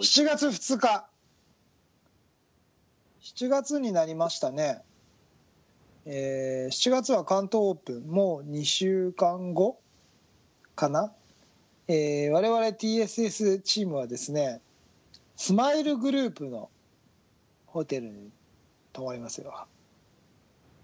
[0.00, 1.06] 7月2日。
[3.22, 4.82] 7月になりましたね。
[6.06, 8.10] えー、7月は関東オープン。
[8.10, 9.78] もう2週間後
[10.80, 11.12] かな、
[11.88, 14.62] えー、我々 TSS チームはですね
[15.36, 16.70] スマイルグループの
[17.66, 18.30] ホテルに
[18.94, 19.66] 泊まりますよ、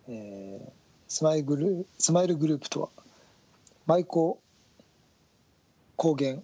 [0.08, 0.70] えー、
[1.08, 2.88] スマイグルスマイルグループとは
[3.86, 4.36] 舞子
[5.96, 6.36] 高原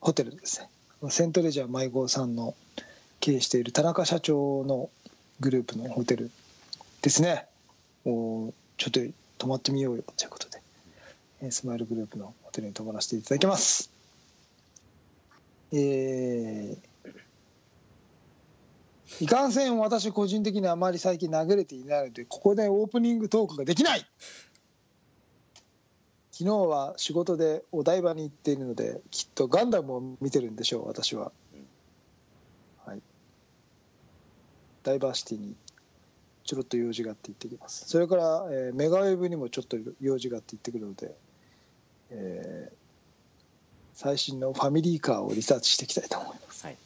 [0.00, 0.68] ホテルですね。
[1.10, 2.54] セントレジャー舞妓さんの
[3.20, 4.88] 経営している田中社長の
[5.40, 6.30] グループのホテル
[7.02, 7.46] ですね。
[8.04, 9.00] もうちょっと
[9.38, 10.60] 泊まってみようよということで、
[11.42, 13.90] えスマイルグループのホテルに泊まらせていただきます。
[15.72, 24.06] えー、いかんせん私個人的にあまり最近投げれていないのでここでオープニングトークができない。
[26.38, 31.32] 昨日は仕事でお台場に行っているのできっとガンダムを見てるんでしょう私は、
[32.84, 33.00] はい、
[34.82, 35.54] ダイバーシティに
[36.44, 37.88] ちょろっと用事があって行ってきます。
[37.88, 41.14] それから、えー、メガウェブにもちょっと用事があって行ってくるので、
[42.10, 42.74] えー、
[43.94, 46.76] 最新のファミリーカーをリサーチしていきたいと思います、はい、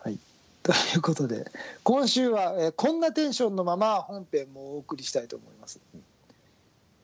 [0.00, 0.18] はい、
[0.62, 1.50] ということで
[1.82, 5.80] 今週は、えー、こんなテンションのまま本編もお送りしたいと思います、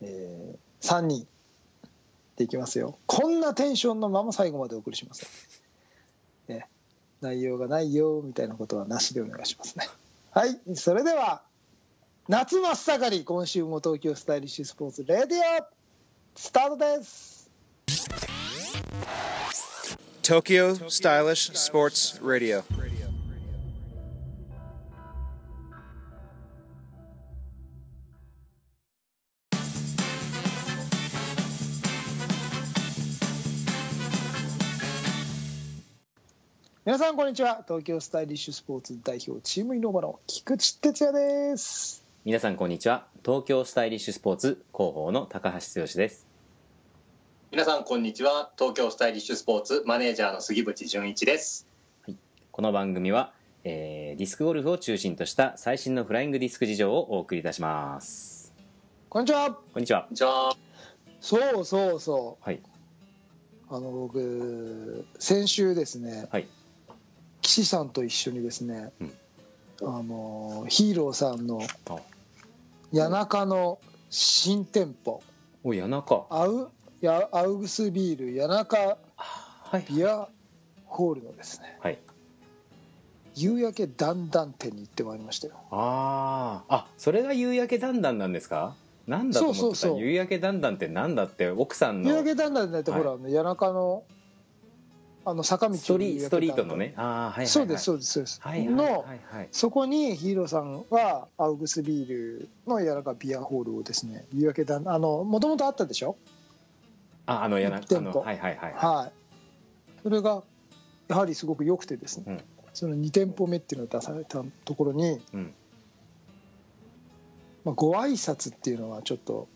[0.02, 1.26] えー、3人
[2.36, 2.98] でいきますよ。
[3.06, 5.26] こんなテンションのまま最後までお送りします、
[6.48, 6.68] ね、
[7.20, 9.88] 内容がないよみたいなことはなしでお願いしますね。
[10.32, 10.60] はい。
[10.74, 11.42] それでは
[12.28, 15.66] 夏真っ盛り今週も東京スタイリッシュスポーツレディオ
[16.34, 17.50] スタートです。
[20.22, 22.64] Tokyo Stylish Sports Radio
[36.96, 37.62] 皆さんこんにちは。
[37.68, 42.02] 東京スタイリッシュスポーツ代表チームイノバの菊池哲也です。
[42.24, 43.06] 皆さんこんにちは。
[43.22, 46.26] 東京スタイリッシュスポーツ広報の高橋剛です。
[47.50, 48.50] 皆さんこんにちは。
[48.58, 51.66] 東京スタイリッシュスポーツマネージャーの杉渕純一です、
[52.00, 52.16] はい、
[52.50, 58.54] この番組は、えー、ディスクゴルフを中心とした最新のフライングディスク事情をお送りいたします。
[59.10, 59.50] こんにちは。
[59.74, 60.08] こんにちは。
[61.20, 62.42] そうそうそう。
[62.42, 62.62] はい。
[63.68, 66.46] あの僕先週ですね、はい、
[67.46, 69.12] 岸さんと一緒にですね、うん、
[69.82, 71.60] あのヒーローさんの
[72.92, 73.78] 谷中の
[74.10, 75.22] 新店舗。
[75.62, 76.26] お谷中。
[76.28, 78.98] アウやアウグスビール谷中
[79.88, 80.26] ビア
[80.86, 81.98] ホールのですね、はい、
[83.36, 85.54] 夕焼けだんだん店に行ってまいりましたよ。
[85.70, 88.74] ああそれが夕焼けだんだんなんですか？
[89.06, 89.88] なんだと思ってた？
[89.90, 91.48] 夕焼けだんだんってなんだって？
[91.48, 92.08] 奥さんの。
[92.08, 94.02] 夕焼けだんだんって、はい、ほら谷中の
[95.28, 96.94] あの坂道ストリートのね。
[96.96, 99.04] あ、はいはいはい、そうですそうですそうです、はいはいの
[99.50, 106.16] そこにヒーローさんはアウグスビールの柔らかビアホールをですね夕焼けだあのもともとあったでしょ？
[107.26, 109.12] ああのやな店舗はいはいはいはい。
[110.04, 110.44] それが
[111.08, 112.40] やはりすごく良くてですね、うん、
[112.72, 115.54] その2店舗目っていうのを出されたところに、うん、
[117.64, 119.48] まあ、ご挨拶っていうのはちょっと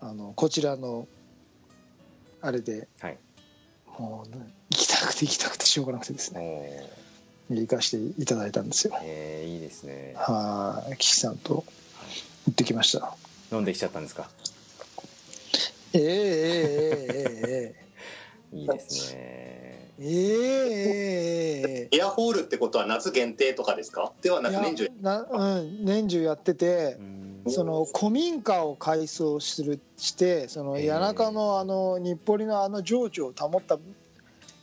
[0.00, 1.08] あのこちらの
[2.42, 3.16] あれで、はい
[3.98, 6.88] もう、ね、行きたくて行きたくてしょうがなくてですね。
[7.50, 8.96] 行かしていただいたんですよ。
[9.02, 10.14] ええいいですね。
[10.16, 10.96] はい。
[10.96, 11.64] 岸さんと
[12.46, 13.14] 行ってきました。
[13.52, 14.30] 飲んできちゃったんですか？
[15.92, 17.74] えええええ
[18.52, 19.90] え いいですね。
[19.98, 24.12] ええエアホールってことは夏限定とかですか？
[24.22, 24.90] ではなく年中。
[25.02, 33.78] な、うん、年中やってて、うんその古民家を改装するしてその谷中のあの日暮里のあの情緒を保った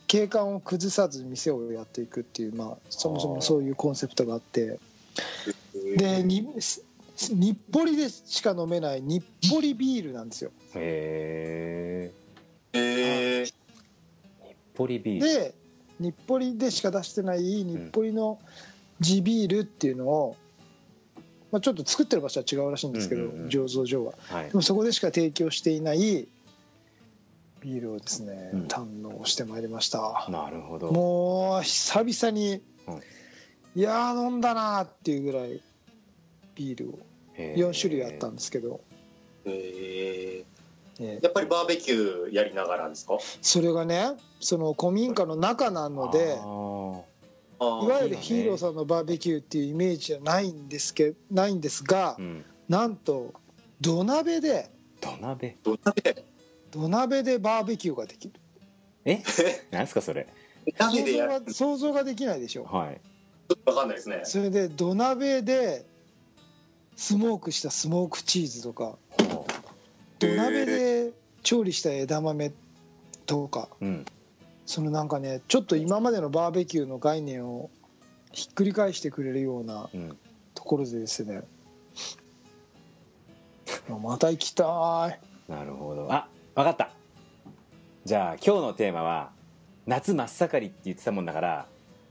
[0.06, 4.78] 景観を崩さず店をやっていくっていう、まあ、そもそもそういうコンセプトがあって。
[5.96, 10.50] で日暮里でしか飲めない日暮里ビールなんですよ。
[10.74, 12.12] へ
[12.72, 13.44] え。
[13.44, 13.52] 日
[14.76, 15.26] 暮里ビール。
[15.26, 15.54] で
[16.00, 18.38] 日暮里でしか出してない日暮里の
[19.00, 20.36] 地ビールっていうのを
[21.50, 26.28] まあ、ちょっと作ってる場所は違うらしいんですけど、うんうんうん、醸造所は、はい、でもそこでしか提供していない
[27.60, 30.26] ビールをですね、うん、堪能してまいりました。
[30.30, 30.92] なるほど。
[30.92, 35.60] もう久々に、うん、いや飲んだなっていうぐらい
[36.54, 36.98] ビールを。
[37.38, 38.80] 4種類あったんですけど。
[39.44, 40.44] へ
[40.98, 43.16] えやっぱりバーベキューやりながらですか？
[43.40, 46.36] それがねその古民家の中なので
[47.60, 53.34] いわゆるヒーローさんのバーベキューっていうイメージじゃないんですけないんですが、うん、なんと
[53.80, 54.70] 土鍋で
[55.00, 55.56] 土鍋？
[55.62, 56.24] 土鍋
[56.70, 58.34] 土鍋でバーベキューができる。
[59.04, 59.22] え？
[59.70, 60.26] なんすかそれ？
[60.78, 62.64] 鍋想像が想像ができないでしょ。
[62.64, 63.00] はい。
[63.48, 64.20] ちょっとわかんないですね。
[64.24, 65.86] それで土鍋で
[66.96, 69.46] スモークしたスモークチーズとかほ
[70.18, 71.12] 土鍋で
[71.42, 72.52] 調理した枝豆
[73.24, 74.06] とかううん
[74.68, 77.70] そのなんかねちょっと今までのバーベキューの概念を
[78.32, 80.18] ひっくり返してくれるようなうん。
[80.54, 81.42] ところでですね。
[83.88, 84.64] また行きた
[85.10, 85.50] い。
[85.50, 86.12] なるほど。
[86.12, 86.90] あわかった。
[88.04, 89.30] じゃあ今日のテーマは
[89.86, 91.66] 夏真っ盛りって言ってたもんだから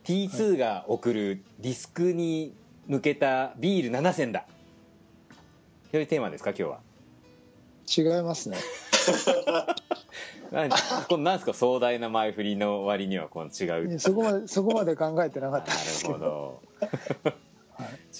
[0.05, 2.55] T2 が送るディスクに
[2.87, 4.45] 向けたビール7選だ。
[5.91, 6.79] そういうテーマですか今日は？
[8.17, 8.57] 違いますね
[10.51, 10.69] なん
[11.09, 11.53] このなんですか？
[11.53, 13.99] 壮大な前振りの割にはこの違う。
[13.99, 15.73] そこまでそこまで考えてなかった。
[15.73, 16.61] んなですけどるほど。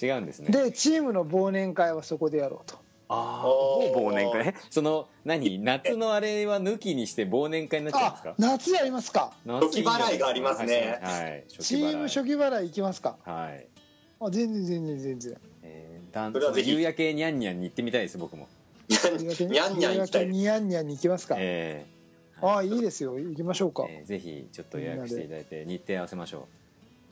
[0.00, 0.50] 違うんですね。
[0.50, 2.76] でチームの忘年会はそこでやろうと。
[3.10, 4.48] ああ忘年会？
[4.48, 5.58] えその何？
[5.58, 9.32] 夏のあれは抜きにして忘年会になっちゃうんですあか夏やりますか。
[9.46, 10.98] 夏初期払いがありますね。
[11.02, 13.16] はい初チーム期払い初期払い行きますか。
[13.24, 13.66] はい。
[14.20, 15.36] あ全然全然全然。
[15.62, 16.70] えー、だんそれはぜひ。
[16.70, 18.46] 夕焼けにゃんにゃんに行ってみたいです僕も
[18.88, 20.26] にゃんにゃん行きたい。
[20.26, 21.86] にゃんにゃんに行きますか、え
[22.40, 22.68] ああい。
[22.70, 23.18] いですよ。
[23.18, 26.48] 行きましょうか、ーえーぜひちょっと予約していただいて日程合わせましょ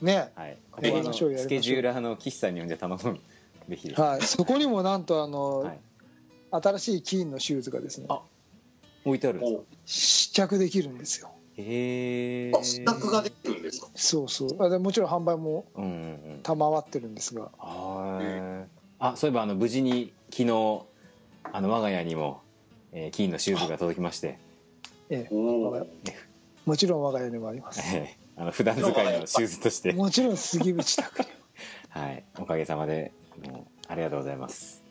[0.00, 0.32] ね。
[0.36, 0.58] うはい。
[0.70, 3.18] こやこはあのスケジューラーの岸さんに呼んで頼む。
[3.68, 4.22] べきですはい。
[4.22, 5.78] そこにもなんとあの、はい。
[6.52, 8.06] 新しいキーンのシューズがですね。
[8.08, 8.22] あ
[9.04, 9.58] 置いてあるんですか？
[9.58, 11.30] お試着できるんですよ。
[11.56, 12.52] へえ。
[12.54, 13.88] あ、試作ができるんですか？
[13.96, 14.62] そうそう。
[14.64, 15.92] あでもちろん販売もうんうんう
[16.36, 16.40] ん。
[16.44, 17.50] 賜ってるんですが。
[17.58, 18.70] はい。
[18.98, 20.82] あそういえばあの無事に昨日
[21.52, 22.42] あの我が家にも、
[22.92, 24.38] えー、金のシューズが届きまして、
[25.10, 26.14] ええお我が家。
[26.64, 27.80] もちろん我が家にもあります。
[27.96, 29.92] えーあの普段使いのシューズとして。
[29.94, 31.30] もちろん杉淵拓也
[31.88, 32.24] はい。
[32.38, 33.12] おかげさまで
[33.50, 34.82] もうありがとうございます。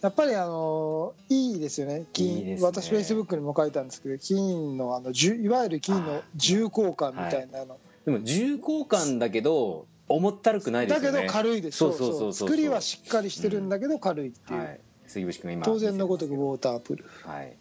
[0.00, 2.06] やっぱりあのいいですよね。
[2.12, 2.66] 金いいですね。
[2.66, 11.12] 私フェイスブックにも書いたんですけど金のあのいわゆる金の重厚感みたいなの、でも重厚感だけど重ったるくないですよね。
[11.12, 11.78] だけど軽いです。
[11.78, 12.10] そうそう。
[12.10, 12.48] そうそう。
[12.48, 17.04] 作りはしっかりしてるんだけど軽いっていう、はい杉渕君今当然のごとくウ見ォータープル。
[17.04, 17.56] フせてますはい。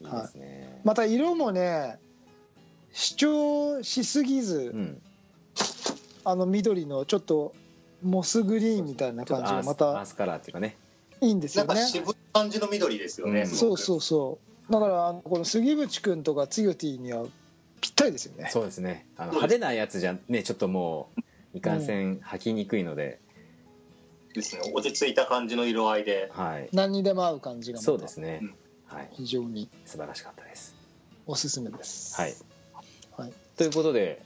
[0.00, 0.20] い。
[0.20, 1.98] いですね、また色もね
[2.92, 5.02] 主張しすぎず、うん。
[6.24, 7.54] あの緑のちょっと
[8.02, 10.76] モスグリーンみたいな感じがまたスカラーっていうかね。
[11.20, 13.40] いいんですなんよねか渋い感じの緑ですよね。
[13.40, 13.46] うん。
[13.46, 14.38] そうそうそ
[14.68, 14.72] う。
[14.72, 17.24] だからあのこの杉渕君とかつよティには
[17.80, 18.50] ぴったりですよね。
[18.52, 19.06] そうですね。
[19.16, 22.18] あの派手なやつじゃねちょっともういかんせん。
[22.18, 23.20] 履きにくいので、
[24.36, 24.72] ですね。
[24.74, 26.30] 落ち着いた感じの色合いで。
[26.32, 26.68] はい。
[26.72, 28.54] 何にでも合う感じがそうですね、うん。
[28.86, 29.08] はい。
[29.12, 29.68] 非常に。
[29.84, 30.76] 素晴らしかったです。
[31.26, 32.20] おすすめです。
[32.20, 32.34] はい、
[33.16, 33.32] はい。
[33.56, 34.22] ということで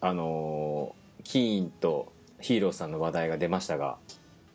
[0.00, 3.98] あのーキーンとヒーローさんの話題が出ましたが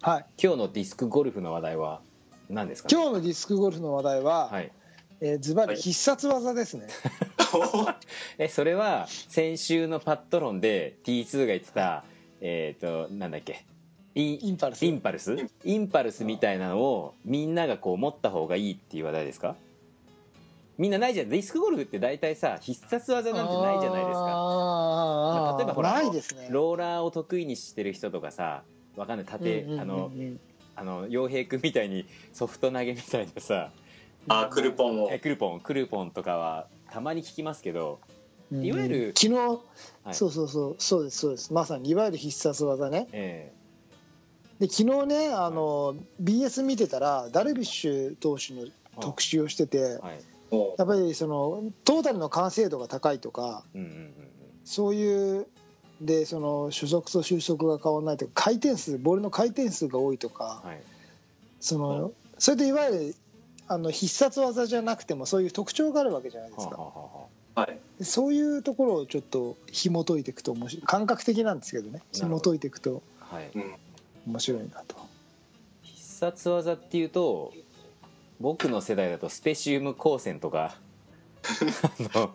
[0.01, 0.25] はい。
[0.41, 2.01] 今日のディスクゴルフの話題は
[2.49, 4.71] 何ですか、ね、今日のディスクゴルフの話題は、はい。
[5.21, 6.87] えーズバリ必殺技ですね、
[8.37, 12.03] えそれは先週のパット論で T2 が言ってた
[12.41, 13.65] えっ、となんだっけ？
[14.21, 14.85] インパルス。
[14.85, 15.35] インパルス？
[15.63, 19.55] インパルスみたいなのをみんながこう持った方がいいっていう話題ですか？
[20.77, 21.29] みんなないじゃん。
[21.29, 24.25] ディスクゴルフって大体さ必殺技なんてないじゃないですか。
[24.27, 25.57] あー。
[25.57, 26.11] 例えばほらね。
[26.49, 28.63] ローラーを得意にしてる人とかさ
[28.95, 29.25] わかんない。
[29.25, 29.81] 縦、うんうんうんうん。
[29.81, 30.11] あの
[30.75, 33.71] あの洋平君みたいにソフト投げみたいなさ
[34.27, 35.09] あ、クルポンを。
[35.11, 35.17] え。
[35.17, 35.59] クルポン。
[35.59, 37.99] クルポンとかはたまに聞きますけど
[38.51, 39.59] うんいわゆる昨日、は
[40.11, 40.13] い。
[40.13, 41.53] そうそうそうそうですそうです。
[41.53, 43.07] まさにいわゆる必殺技ね。
[43.11, 43.51] え
[44.59, 48.65] で昨日ねあの BS 見てたらダルビッシュ投手の
[48.99, 50.19] 特集をしててえはい。
[50.49, 54.13] おやっぱりそのトータルの完成度が高いとかうんうんうん
[54.63, 55.47] そういう
[56.01, 60.81] でその初速と収束が変わらないとか回転数ボールの回転数が多いとかうんはい。
[61.59, 63.15] そのそれでいわゆる
[63.67, 66.75] あの必殺技じゃなくてもそういう特徴があるわけじゃないですか。
[66.77, 67.61] はあはあ。
[67.61, 67.79] はい。
[67.99, 70.85] でそういうところをちょっと紐解いていくと面白い。
[70.85, 72.01] 感覚的なんですけどね。
[72.13, 73.01] 紐解いていくと。
[73.19, 73.49] はい。
[73.55, 73.75] うん。
[74.27, 74.95] 面白いなと。
[75.83, 77.53] 必殺技っていうと
[78.39, 80.75] 僕の世代だとスペシウム光線とか
[81.43, 82.29] あのウ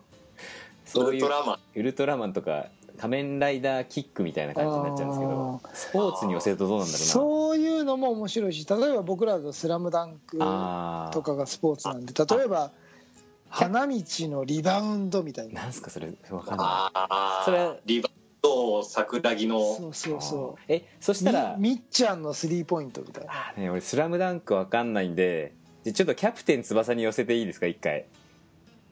[0.85, 1.59] そういうルトラマン。
[1.75, 7.05] ウルトラマンとか仮面ライダーキックみたいな感じになっちゃうんですけどスポーツに寄せるとどうなんだろうな。
[7.05, 12.71] そういうのも面白いし例えば僕らだと「スラムダンクあとかがスポーツなんで例えば
[13.49, 15.63] 花道のリバウンドみたいな。
[15.63, 16.91] なんすかそれわかんな
[17.41, 17.45] い。
[17.45, 18.22] それはリバウンド
[18.83, 19.59] 桜木の。
[19.75, 23.53] そうそうそえそしたらうみみっちゃんのスリーポイントみたいな。
[23.57, 25.53] ね俺「スラムダンクわかんないんで。
[25.83, 27.67] じゃあちょっとキャプテン翼に寄せていいですか？
[27.67, 28.05] 一回。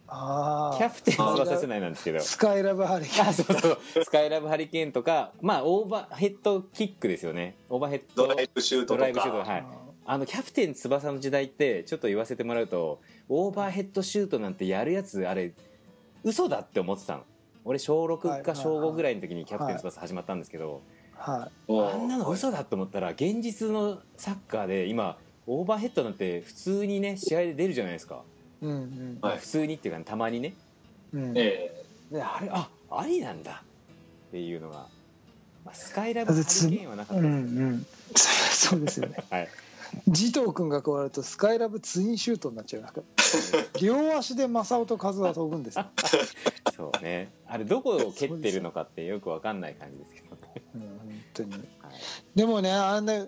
[0.08, 2.20] あキャプテン翼世代なんですけど。
[2.20, 3.28] スカイラブハリケーン。
[3.28, 4.04] あそうそう。
[4.04, 7.56] スカイラブハリケーンとかまあオーバーヘッドキックですよね。
[7.70, 8.28] オーバーヘッド。
[8.28, 9.52] ドライブシュートとドライブシュートか。
[9.52, 9.66] はい。
[10.04, 15.54] あのキャプテン翼の時代ってちょっと言わせてもらうとオーバーヘッドシュートなんてやるやつあれ
[16.24, 17.24] 嘘だって思ってたの
[17.66, 20.82] 俺小6はいか小5ぐらいの時にキャプテン翼始まったんですけど、
[21.16, 28.24] はあんなの嘘だと思ったら現実のサッカーで今オーバーヘッドなんて普通にね試合で出るじゃないですか、
[28.62, 29.18] いうんうん。
[29.22, 29.38] はい。
[29.38, 30.54] 普通にっていうかね、たまにね。
[31.14, 31.34] うん。
[31.36, 33.64] えであれあありなんだ。
[34.30, 34.88] っていうのが、
[35.66, 39.24] まあ、スカイラブハリケーンはなかっうんうたですけど、ん そうですよね。
[39.30, 39.50] はい。
[40.08, 43.21] 慈瞳君が加わるとスカイラブツインシュートになっちゃいますから
[43.82, 45.86] 両足で正雄と和は飛ぶんですよ、
[46.76, 47.32] そうね。
[47.48, 51.52] あれどこを蹴ってるのかってよくわかんない感じですけどね、うん、本当に。
[51.52, 51.62] はい。
[52.36, 53.26] でもねあんな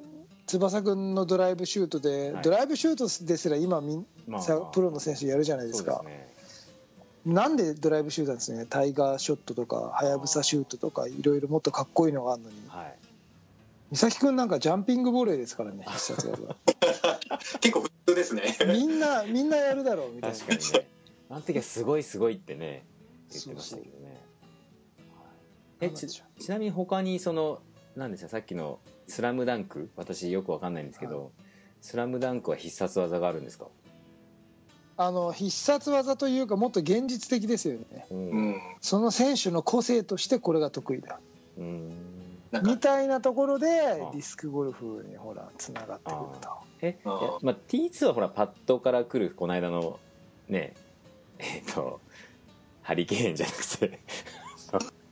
[0.47, 2.43] 翼君のドライブシュートで、はい。
[2.43, 6.03] ドライブシュートですら今みんまあさプロの選手やるじゃないですか。
[6.05, 6.31] ね。
[7.25, 8.65] なんでドライブシュートなんですね？
[8.69, 11.21] タイガーショットとかはやぶさシュートとかい。
[11.21, 12.55] ろいろもっとかっこいいのがあるのに。
[12.67, 12.95] はい。
[13.91, 16.75] 美咲君なんかジャンピングボレーですからね必殺技え
[17.59, 18.55] 結構普通ですね。
[18.67, 20.87] みんなみんなやるだろうみたいな確かにね。
[21.29, 22.85] あの時はすごいすごいってね
[23.31, 24.21] 言ってましたけどね。
[25.79, 25.87] はい。
[25.87, 27.59] えちちなみに他にその
[27.95, 28.29] 何でした？
[28.29, 29.89] さっきの「スラムダンク？
[29.95, 31.31] 私よくわかんないんですけど
[31.81, 33.67] 「スラムダンクは必殺技があるんですか？
[34.95, 38.05] あの必殺技というかもっと現実的ですよね。
[38.11, 38.61] ううんん。
[38.81, 41.19] その選手の個性としてこれが得意だ。
[41.57, 42.12] うん
[42.61, 46.49] みたいなところであディスクゴルフにほらつながってくると。
[46.81, 46.99] え
[47.41, 49.99] まあ、T2 はほらパッドから来るこの間の
[50.49, 50.73] ね
[51.39, 51.99] えっ、と
[52.81, 53.99] ハリケーンじゃなくて。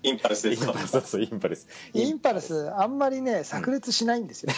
[0.04, 0.74] インパルスインですか？
[0.74, 1.68] パルスそうそうインパルス。
[1.94, 4.52] インパルスあんまりね炸裂しないんですよ、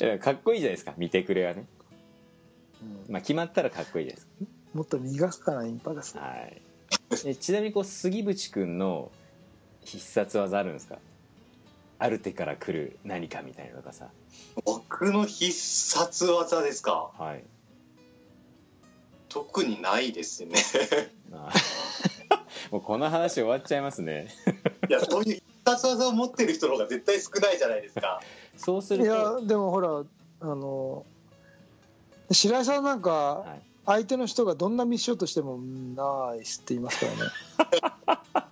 [0.00, 1.64] いやかっこいいじゃないですか見てくれはね、
[3.08, 3.12] うん。
[3.14, 4.26] まあ、決まったらかっこいいです
[4.74, 6.16] もっと磨くかなインパルス。
[6.18, 6.60] はい。
[7.26, 9.10] えちなみにこう杉渕君の
[9.84, 10.98] 必殺技あるんですか？
[11.98, 14.08] ある手から来る何かみたいなのがさ。
[14.64, 17.10] 僕の必殺技ですか？
[17.18, 17.44] はい。
[19.28, 20.56] 特にないですね。
[22.70, 24.28] もうこの話終わっちゃいますね。
[24.88, 28.20] いやそういう必殺技を持ってる人の方が絶対少ないじゃないですか。
[28.54, 30.02] いそうするとやでもほら
[30.40, 31.06] あの
[32.30, 33.62] 白井さんなんかはい。
[33.84, 35.58] 相手の人がどんなミスショットしても
[35.96, 37.12] 「ナイス」って言いますから
[38.44, 38.46] ね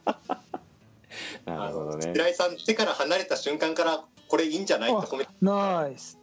[1.60, 2.12] なるほどね。
[2.12, 4.90] 平井さん手から離れた瞬間からこれいいんじゃない？
[4.92, 6.18] って褒めて「ナイス」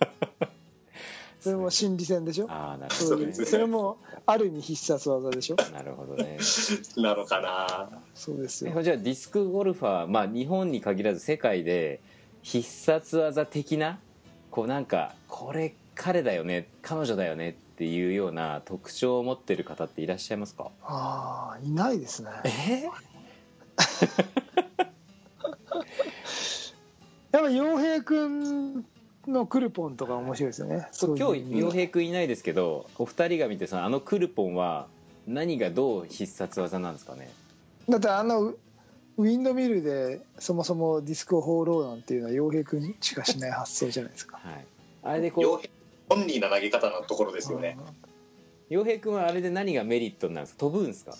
[1.40, 2.46] それも心理戦でしょ？
[2.50, 3.32] ああなるほどね。
[3.32, 5.56] それもある意味必殺技でしょ？
[5.72, 6.38] なるほどね。
[6.96, 7.88] なのかな。
[8.14, 8.72] そうですよ。
[8.76, 12.00] えじゃあディスクゴルファーまあ日本に限らず世界で
[12.42, 14.00] 必殺技的な
[14.50, 20.70] こうなんかこれ彼だよね彼女だよねっていうような特徴を持ってる方っていらっしゃいますか？
[20.82, 22.30] ああいないですね。
[22.44, 22.82] え？
[27.32, 28.84] やっぱ洋平君
[29.26, 30.88] のクルポンとか面白いですよね。
[30.92, 34.86] そう今日洋平君いないですけどお二人が見てさあのクルポンは
[35.26, 37.30] 何がどう必殺技なんですかね？
[37.88, 38.58] だってあのウ
[39.18, 44.38] ウィンドミルでそもそもディスクを放ろうなんていうのは洋平君しかしない発想じゃないですか。
[44.42, 44.64] はい。
[45.02, 45.70] あれでこう洋平
[46.10, 47.76] オンリーな投げ方のところですよね。
[48.70, 50.60] 洋平君はあれで何がメリットになるんですか？
[50.60, 51.14] 飛ぶんですか？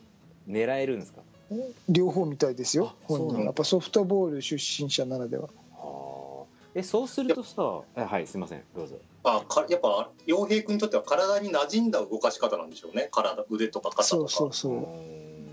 [0.48, 1.20] 狙えるんですか？
[1.50, 3.32] うん両方みたいですよあそうなんだ。
[3.32, 5.44] 本人やっぱソフトボール出身者ならでは。
[5.44, 5.67] はあ
[6.78, 8.62] えそうするとさあはいすいません。
[8.74, 8.96] どうぞ。
[9.24, 13.08] あかやっぱ洋平君にとっては体に馴染んだ動かし方なんでしょうね。
[13.10, 14.32] 体腕とか肩そうとか。
[14.32, 15.48] そうそうーん。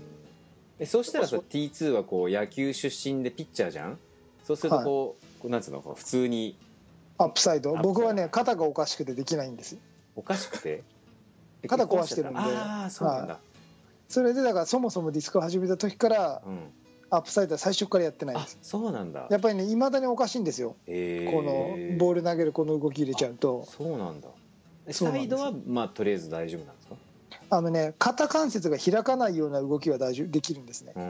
[0.78, 3.98] えそうしたらさ T2 はこう野球出身でピッチャーじゃん？
[4.44, 5.80] そうするとこう,、こうなんつうの？
[5.80, 6.56] こう普通に。
[7.18, 7.74] アップサイド。
[7.76, 9.72] 僕はね肩がおかしくてできないんです。
[9.72, 9.78] よ
[10.14, 10.84] おかしくて？
[11.62, 12.38] え肩壊してるんで。
[12.38, 13.38] ああそうなんだ、
[14.08, 16.58] それでだからそもそもディスクを始めた時からうん
[17.10, 18.58] アップサイドは最初からやってないです。
[18.62, 19.26] そうなんだ。
[19.30, 20.76] やっぱりねいまだにおかしいんですよ。
[20.86, 23.64] えこのボール投げるこの動き入れちゃうと。
[23.68, 24.28] そうなんだ。
[24.90, 26.96] サイドはまあとりあえず大丈夫なんですか？
[27.48, 30.92] あのね肩関節が開かないような動きは大丈夫できるんですね。
[30.96, 31.02] うー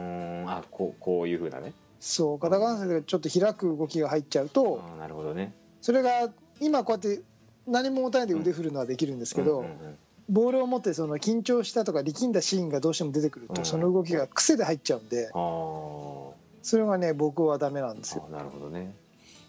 [0.43, 0.49] ん。
[0.49, 1.73] あこうこういうふうなね。
[1.99, 5.53] そう肩関節がちょっと開く動きが入っちゃうとなるほどね。
[5.81, 6.29] それが
[6.61, 7.23] 今こうやって
[7.65, 9.97] 何も持たないで腕振るのはできるんですけど、うんうんうん
[10.29, 13.65] ボールを持ってその緊張したとか力んだシーンがどうしても出てくると、うん。
[13.65, 18.27] その動きが癖で入っちゃうんでそれがね僕はダメなんですよ。
[18.29, 18.93] あなるほどね、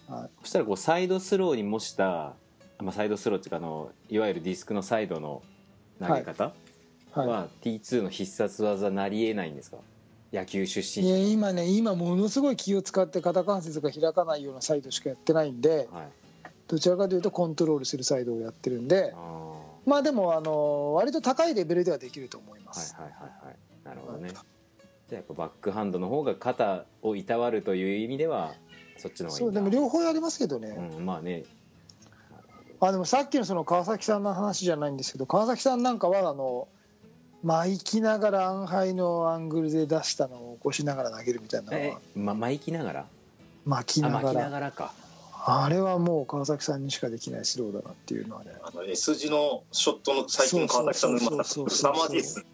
[0.09, 0.31] はい。
[0.43, 2.35] そしたらこうサイドスローに模した、
[2.79, 5.43] まあ、サイドスローっていうかあのいわゆるディスクのサイドの
[6.01, 6.53] 投げ方
[7.13, 9.79] は、は T2 の必殺技なりえないんですか？
[10.33, 16.09] 野球出い、身いや今ね今ものすごい気を使って肩関節が開かないようなサイドしかやってないんではい。
[16.69, 19.55] どちらかというとコントロールするサイドをやってるんであ
[19.89, 23.57] まあでもあの割と高いレベルではできると思います、いはいはいはい。
[23.85, 24.29] なるほどね。
[24.29, 24.41] じゃ
[25.13, 28.53] あやっぱバックハンドの方が肩をいたわるという意味では
[28.99, 31.45] そっちの方がいいそうでも両方やりますけどね、うんまあね。
[32.81, 36.69] あでもさっきのその川崎さんの話じゃないんですけど川崎さんなんかはあの
[37.43, 43.07] 巻きながらアンハイのアングルで出したのを起こしながら投げるみたいなのえはま巻きながら？
[43.65, 44.51] 巻きあ巻きなながら。
[44.51, 44.93] がらか
[45.51, 48.53] あれはもう川崎さんにしかできないスローだなっていうのはね。
[48.63, 51.95] あの S 字のショットの最近の川崎さんのうまさそうそうそうそう。
[51.95, 52.45] 凄まじいですね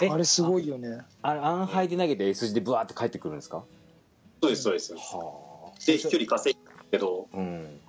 [0.00, 1.00] えあれすごいよね。
[1.22, 3.64] あれアンハイで投げて S 字でブワーって帰ってくるんですか？
[4.42, 4.94] そうですそうです。
[4.94, 7.80] はで飛距離稼いだけどあうん。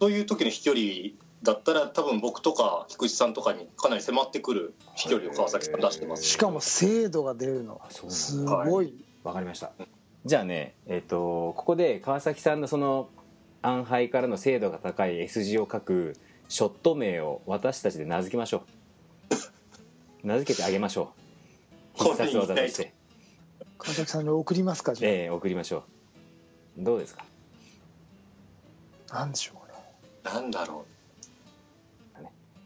[0.00, 0.84] そういう時の飛距離
[1.42, 6.24] だったら多分僕とか菊池さんとかにかなり迫ってくる飛距離を川崎さん出してます。
[6.24, 7.80] しかも精度が出るの。
[7.84, 8.14] あそうなんだ。
[8.16, 8.94] すごい。
[9.22, 9.72] わかりました。
[10.24, 13.10] じゃあねえっ、とここで川崎さんのその
[13.66, 16.16] アンハイからの精度が高い S 字を書く
[16.48, 18.58] ショット名を私たちで名付けましょ
[20.22, 20.26] う。
[20.26, 21.12] 名付けてあげましょ
[21.98, 22.04] う。
[22.04, 22.92] 必殺技として。
[23.78, 25.78] 川崎さんに送りますかじゃええ送りましょ
[26.78, 26.84] う。
[26.84, 27.24] どうですか？
[29.10, 29.74] あなんでしょうね。
[30.32, 30.84] なんだろ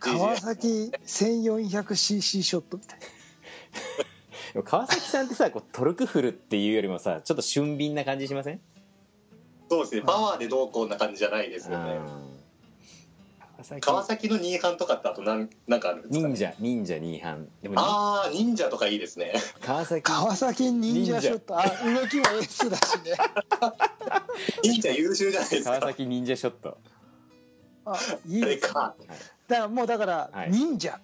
[0.00, 2.99] 川崎 1400cc ショットみたい
[4.54, 8.54] でも川崎さんってさこうトルクフルっていうよりもさちょっと俊敏な感じしません？
[8.57, 8.61] う
[9.71, 10.03] そうですね。
[10.03, 11.93] パワーでどうこうな感じじゃないですよね。
[11.95, 13.81] うん。
[13.81, 14.29] 川崎。
[14.29, 19.33] の2班とかってあとなんなんかあるんですか、ね、忍者忍者2班でもああ忍者とかいいですね。
[19.62, 20.03] 川崎。
[20.03, 21.57] 川崎忍者ショット。
[21.57, 23.17] あ動きもエースだしね。
[24.65, 25.71] 忍者優秀じゃないですか。
[25.79, 26.79] 川崎忍者ショット。
[27.85, 27.97] あ
[28.27, 28.97] いいですか。
[29.47, 30.50] だからもうだからはい。
[30.50, 30.99] 忍者、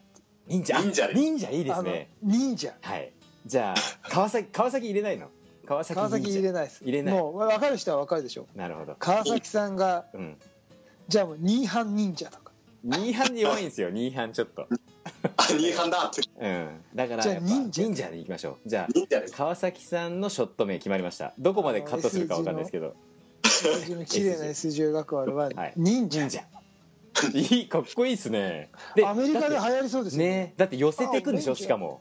[0.49, 0.79] 忍者。
[1.13, 2.11] 忍者いいですね。
[2.23, 2.75] 忍者。
[2.81, 3.13] はい。
[3.45, 5.31] じゃあ川崎川崎入れないの？
[5.67, 6.83] 川崎川崎入れいないです。
[6.83, 7.15] 入れない。
[7.15, 8.47] もう分かる人は分かるでしょ。
[8.55, 8.95] なるほど。
[8.99, 10.37] 川崎さんがうん。
[11.09, 12.53] じゃあもう2班忍者とか。
[12.87, 13.91] 2班に弱いんですよ。
[13.91, 14.67] 2班ちょっと。
[15.37, 16.23] あ2班だって。
[16.41, 16.81] うん。
[16.95, 17.83] だからじゃあやっぱ忍者。
[17.83, 18.69] 忍者でいきましょう。
[18.69, 21.35] じゃあ川崎さんのショット名決まりました。
[21.39, 22.95] どこまでカットするかわかんないですけど。
[23.45, 25.73] S 字の綺麗な S 字を描くあれははい。
[25.77, 26.45] 忍者、忍者。
[27.33, 28.71] いいかっこいいっすね。
[28.95, 30.55] でアメリカで流だっ行りそうですてよね。
[30.57, 31.55] だって寄せていくんでしょ？
[31.55, 32.01] しかも。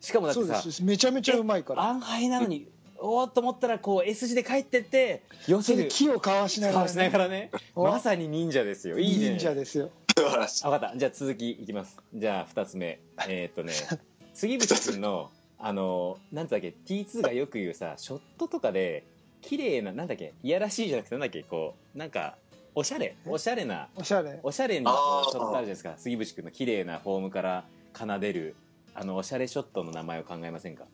[0.00, 1.82] しかもだっそてさめちゃめちゃうまいから。
[1.82, 2.68] アンハイなのに
[3.02, 5.78] おーっと思ったらこう S 字で帰ってって寄せる。
[5.78, 7.50] それで木をかわしながら、かわしながらね。
[7.74, 8.98] おまさに忍者ですよ。
[8.98, 9.30] いいね。
[9.30, 9.90] 忍者ですよ。
[10.16, 10.64] 素晴らしい。
[10.66, 10.96] あ分かった。
[10.98, 11.96] じゃあ続きいきます。
[12.14, 13.00] じゃあ2つ目。
[13.28, 13.72] えーっとね
[14.34, 19.04] 杉渕君のあのなんだっけ？T2 がよく言うさショットとかで
[19.42, 20.34] 綺麗ななんだっけ？
[20.42, 21.42] いやらしいじゃなくてなんだっけ？
[21.42, 22.36] こうなんか
[22.74, 23.16] おしゃれ。
[23.26, 24.38] おしゃれなおしゃれ。
[24.42, 25.28] おしゃれにこあー。
[25.28, 25.94] うショットあるじゃないですか。
[25.96, 27.64] 杉渕君の綺麗なフォームから
[27.96, 28.54] 奏でる
[28.94, 30.84] あのおしゃれショットの名前を考えませんか？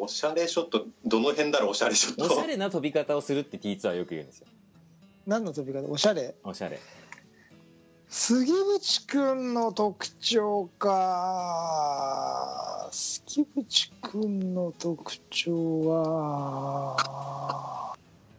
[0.00, 2.26] おしゃれショットどの辺だろうおしゃれショット。
[2.26, 4.46] おしゃれな飛び方をするって T2 はよく言うんですよ。
[5.26, 5.86] 何の飛び方？
[5.90, 6.34] おしゃれ。
[6.44, 6.78] おしゃれ。
[8.08, 12.88] 杉渕君の特徴か。
[12.90, 16.96] 杉渕君の特徴は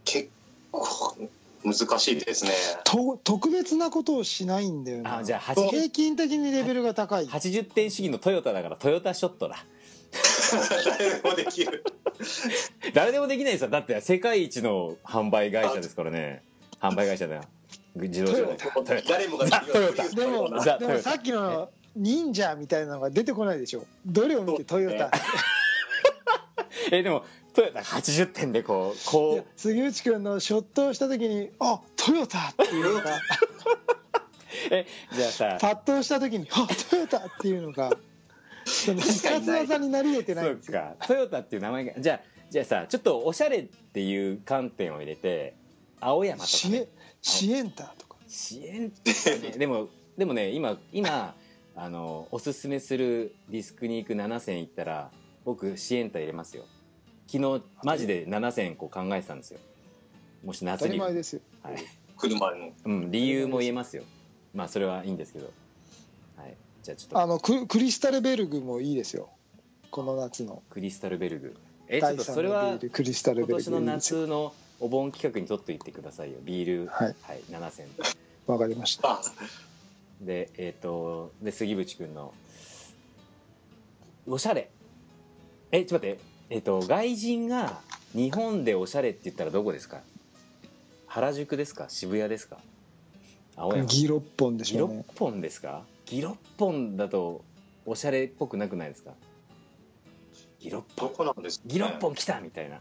[0.06, 0.30] 結
[0.72, 1.16] 構
[1.64, 2.52] 難しいですね。
[2.84, 7.28] と特別なことをしないんだよねあじゃあ80平均的にレベルが高い。
[7.28, 9.64] 80点主義のトヨタだからトヨタショットだ
[10.86, 11.84] 誰でもできる
[12.94, 16.44] 誰でもできないですよだって世界一の販売会社ですからね。
[16.80, 17.42] 販売会社だよ。
[17.96, 19.04] 自動車で。
[19.08, 23.86] 誰もがザトヨタでもでもさっきの忍者みたいなのが出てこないでしょ？
[24.06, 25.12] どれを見てトヨタ、
[26.92, 33.16] えでもトヨタ80点でこういこや杉内君のショットをした時に「あトヨタ!」っていうのが。
[33.16, 33.20] う
[34.72, 35.58] えじゃあさ。
[35.60, 37.92] パッとした時に「あトヨタ!」っていうのが
[38.70, 40.96] その必殺技になり得てないそうか。
[41.08, 45.56] トヨタっていう名前がじゃあじゃあさちょっとおしゃれっていう観点を入れて
[46.00, 46.50] 青山とか、ね。
[46.60, 46.88] シエ、
[47.22, 48.16] シエンタとか。
[48.28, 49.58] 支援ってね。
[49.58, 51.36] でもでもね今今
[51.76, 55.12] あのおすすめするディスクに行く7選行ったら
[55.46, 56.64] 僕シエンタ入れますよ。
[57.28, 59.60] 昨日マジで7選こう考えてたんですよ。
[60.44, 61.42] もし当夏に、はいたり前ですよ。
[62.18, 62.72] 車の。
[62.86, 64.04] うん、理由も言えますよ。
[64.54, 65.46] まあそれはいいんですけど。
[65.46, 65.54] はい
[66.90, 67.20] じゃあちょっと。
[67.22, 69.30] あのククリスタルベルグもいいですよ。
[69.92, 70.64] この夏の。
[70.70, 71.56] クリスタルベルグ。
[71.88, 76.40] えちょっ第3とそれはクリスタルベル今年の夏のお盆企画に取っといてくださいよ。
[76.44, 76.88] ビール。
[76.88, 77.16] はい。
[77.22, 77.88] はい、7選
[78.48, 79.12] わかりました。
[79.12, 79.22] あ
[80.22, 82.34] でえっ、とで杉渕君の。
[84.28, 84.70] おしゃれ。
[85.72, 86.20] えちょっと待って。
[86.50, 87.80] えっ、と外人が
[88.14, 90.02] 日本でおしゃれって言ったらどこですか？
[91.08, 91.86] 原宿ですか？
[91.90, 92.58] 渋谷ですか？
[93.56, 93.86] 青山。
[93.86, 95.84] ギロッポンでしギロッょうねポンですか？
[96.10, 97.46] ギロッポンだと
[97.86, 99.12] おしゃれっぽくなくないですか？
[100.60, 101.74] ギロッポどンこなんですかね？
[101.74, 102.80] ギロッポン来たみたいな。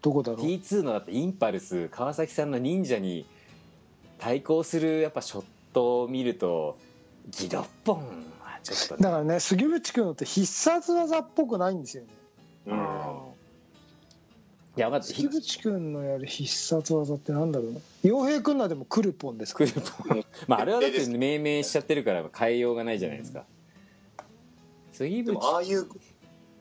[0.00, 3.26] どこだろう？T2 のだってインパルス川崎さんの忍者に
[4.18, 6.78] 対抗するやっぱショットを見ると
[7.28, 7.96] ギロッポン
[8.40, 9.02] はちょっとね。
[9.02, 12.08] だからね杉渕君のって必殺技っぽくないんですよね。
[12.68, 13.29] うん
[14.76, 15.14] いや分かった。
[15.14, 17.72] 杉淵君のやる必殺技ってなんだろう？
[17.72, 19.64] な洋平君のはでもクルポンですか？
[19.64, 20.24] クルポン。
[20.46, 23.44] まああれはだって命名しちゃってるから変えようがないじゃないですか。
[24.92, 25.86] 杉で淵もああいう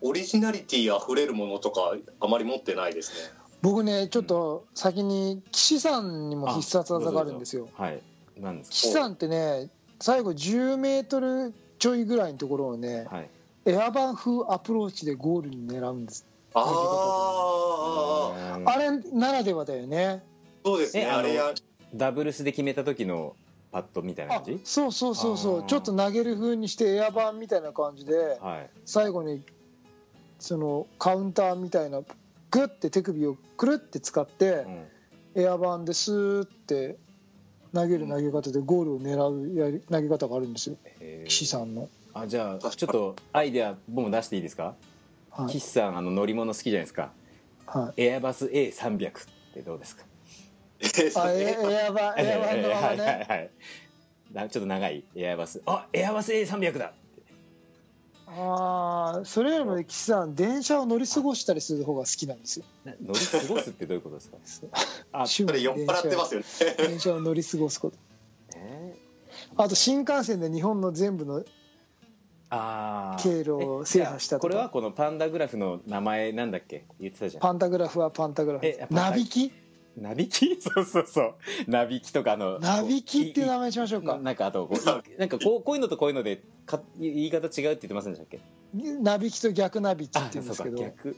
[0.02, 3.32] オリジナリティあふれるものとかあまり持ってないですね。
[3.62, 7.68] 僕ねちょっと先に岸さんにも必殺技があるんですよ。
[7.74, 8.02] はい。
[8.38, 9.70] なんです岸さんってね
[10.00, 13.30] 最後10メートルちょいぐらいのところをねかはい。
[13.66, 18.34] エアバン風アプローチでゴールに狙うんですあ
[18.66, 20.24] あれならではだよね。
[20.66, 21.54] そうですねえあれや。
[21.96, 23.36] ダブルスで決めた時の
[23.72, 24.62] パットみたいなあ感じ？
[24.64, 25.64] そうそうそうそう。
[25.68, 28.70] ちょっと投げる風にしてエアバンみたいな感じではい。
[28.86, 29.42] 最後に
[30.40, 35.44] そのカウンターみたいなグッて手首をくるって使ってうん。
[35.44, 36.98] エアバンでスーって
[37.74, 40.78] 投げる投げ方でゴールを狙うやり投げ方があるんですよ。
[41.28, 44.64] 岸さんの、あじゃあちょっとアイデア僕も出していいですか？
[44.64, 44.74] はい
[45.48, 47.12] 岸さんあの乗り物好きじゃないですか。
[47.66, 49.12] はエアバス A300 っ
[49.54, 50.04] てどうですか？
[51.22, 53.50] あエ エアバンエアバンのままはいはいねはい。
[54.34, 55.04] なちょっと長い。
[55.16, 55.62] エアバス。
[55.66, 56.94] あエアバス A300 だ。
[58.32, 62.66] ああそれよりも岸さん電車を乗り過ごしたりする方が好きなんですよ。
[62.86, 64.30] な乗り過ごすってどういうことです
[64.62, 64.68] か？
[65.12, 66.46] あそれ酔っ払ってますよね。
[66.78, 67.98] 電車を 乗り過ごすこと。
[68.56, 68.96] え
[69.58, 71.44] あと新幹線で日本の全部の
[72.50, 76.86] 経路を制覇したとこれはこのパンダグラフの名前なんだっけ？
[77.00, 77.42] 言ってたじゃん。
[77.42, 78.66] パンタグラフはパンタグラフ。
[78.90, 79.52] ナビキ？
[79.98, 80.58] ナビキ？
[80.62, 81.36] そうそうそう。
[81.68, 85.20] ナビキとかあの ナビキっていう名前にしましょうなかなんかあとこう。
[85.20, 88.40] なんかこうこういうのとこういうのでか言い方違うって言ってませんでしたっけ？
[89.02, 90.78] ナビキと逆ナビキって言うんですけど。
[90.78, 91.18] 逆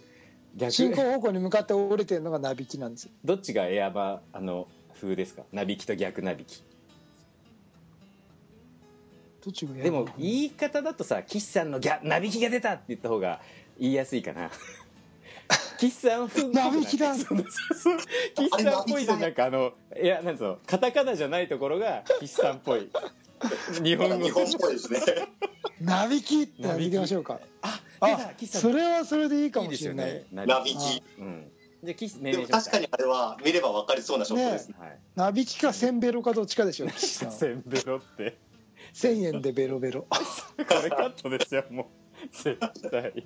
[0.57, 0.71] 逆。
[0.71, 3.11] 進行方向に向かって折れてるのがナビキなんですよ。
[3.23, 4.67] どっちがエアバあの
[4.99, 5.43] 風ですか？
[5.53, 6.61] ナビキと逆ナビキ
[9.83, 13.41] でも言い方だとさ岸さんの逆ナビキが出たって言った方が
[13.79, 14.51] 言いやすいかな。
[15.79, 16.71] 岸さん風ない？
[16.71, 17.15] ナビキだ。
[17.15, 17.97] そうそうそう。
[18.35, 20.57] 岸さんっぽいじゃんなんかあのいやなんつうの？
[20.67, 22.87] カタカナじゃないところが岸さんっぽい。
[23.83, 24.23] 日本語。
[24.25, 24.99] 日本っぽいですね。
[25.81, 27.39] ナビキって名付けましょうか。
[27.63, 28.61] あ出あた岸さん。
[28.61, 30.13] それはそれでいいかもしれない。
[30.13, 31.51] ねナビキうん。
[31.83, 31.93] で
[32.37, 34.75] も確かにあれは見れば分かりそうなショットですね。
[34.79, 38.37] はいナビキかセンベロかどっちかでしょう岸さんセンベロって
[38.93, 40.01] 1000円でベロベロ。
[40.09, 40.15] こ
[40.57, 42.27] れカットですよもう。
[42.31, 42.57] 絶
[42.89, 43.25] 対。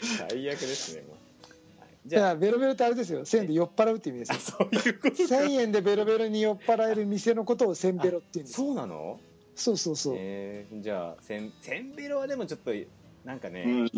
[0.00, 1.88] 最悪ですねもう、はい。
[2.06, 2.36] じゃあ。
[2.36, 3.24] ベロベロってあれですよ。
[3.24, 4.38] 1000円で酔っ払うって意味ですよ。
[4.58, 5.22] そういうことか。
[5.22, 8.66] 1000円でベロベロに酔っ払える店のことをセンベロって言うんですよ。
[8.66, 9.20] そうなの？
[9.54, 10.14] そうそうそう。
[10.16, 12.72] えー、じゃあセンセンベロはでもちょっと
[13.24, 13.90] なんかね、うん。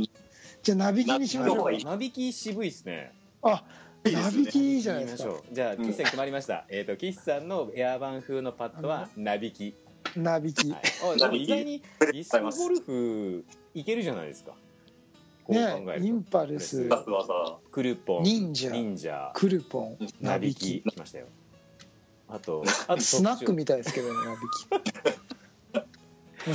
[0.62, 1.64] じゃあナビキにしましょうか。
[1.64, 3.12] ナビキナビキ渋いっすね。
[3.42, 3.64] あ
[4.06, 5.24] いいですねナビキいいじゃないですか。
[5.24, 5.54] ましょう。
[5.54, 9.74] じゃあ岸さん決まりました、えっ、と岸さんのエアバン風のパッドはナビキ、
[10.16, 10.70] ナビキ。
[10.70, 10.78] は
[11.32, 13.44] い、意外にディスクゴルフ
[13.74, 14.52] いけるじゃないですか。
[15.48, 16.88] ねインパルス。
[17.70, 18.70] クルポン忍者。
[18.70, 19.32] 忍者。
[19.34, 19.96] クルポン。
[20.00, 20.82] ナビナビキ。
[20.82, 21.26] キ来ましたよ。
[22.28, 24.36] あと あとスナックみみたいですけどねナ
[25.74, 25.82] ビ